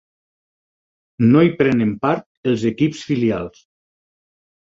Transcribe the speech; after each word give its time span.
No 1.33 1.43
hi 1.47 1.51
prenen 1.59 1.91
part 2.07 2.25
els 2.53 2.65
equips 2.71 3.05
filials. 3.11 3.61